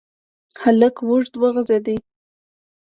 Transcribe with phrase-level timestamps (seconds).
[0.63, 1.85] هلک اوږد وغځېد.